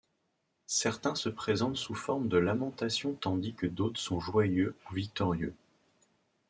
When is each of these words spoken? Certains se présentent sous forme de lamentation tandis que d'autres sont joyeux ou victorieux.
Certains 0.65 1.13
se 1.13 1.29
présentent 1.29 1.75
sous 1.77 1.93
forme 1.93 2.27
de 2.27 2.39
lamentation 2.39 3.13
tandis 3.13 3.53
que 3.53 3.67
d'autres 3.67 3.99
sont 3.99 4.19
joyeux 4.19 4.75
ou 4.89 4.95
victorieux. 4.95 5.53